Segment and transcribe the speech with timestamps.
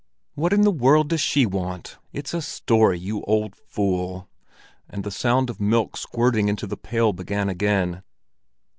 [0.33, 1.99] "What in the world does she want?
[2.11, 4.27] It's a story, you old fool!"
[4.89, 8.01] And the sound of milk squirting into the pail began again.